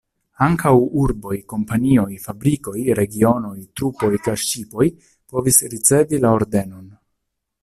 [0.43, 0.71] Ankaŭ
[1.01, 4.91] urboj, kompanioj, fabrikoj, regionoj, trupoj kaj ŝipoj
[5.35, 6.95] povis ricevi la ordenon.